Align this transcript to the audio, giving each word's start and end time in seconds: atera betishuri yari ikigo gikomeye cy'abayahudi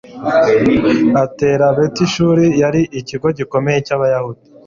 atera 1.23 1.65
betishuri 1.77 2.45
yari 2.61 2.81
ikigo 2.99 3.27
gikomeye 3.37 3.77
cy'abayahudi 3.87 4.43